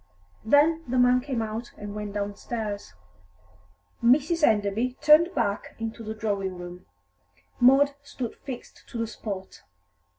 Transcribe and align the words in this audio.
Then 0.43 0.83
the 0.87 0.97
man 0.97 1.21
came 1.21 1.43
out 1.43 1.73
and 1.77 1.93
went 1.93 2.13
downstairs. 2.13 2.93
Mrs. 4.03 4.41
Enderby 4.41 4.97
turned 4.99 5.35
back 5.35 5.75
into 5.77 6.01
the 6.03 6.15
drawing 6.15 6.57
room. 6.57 6.87
Maud 7.59 7.93
stood 8.01 8.33
fixed 8.37 8.85
to 8.87 8.97
the 8.97 9.05
spot. 9.05 9.61